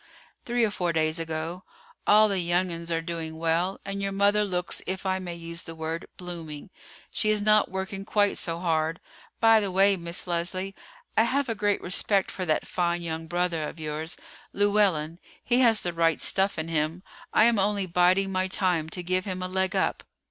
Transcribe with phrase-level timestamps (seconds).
[0.45, 1.63] "Three or four days ago.
[2.07, 5.61] All the young 'uns are doing well, and your mother looks, if I may use
[5.61, 6.71] the word, blooming.
[7.11, 8.99] She is not working quite so hard.
[9.39, 10.73] By the way, Miss Leslie,
[11.15, 14.17] I have a great respect for that fine young brother of yours,
[14.53, 17.03] Llewellyn; he has the right stuff in him.
[17.31, 20.03] I am only biding my time to give him a leg up."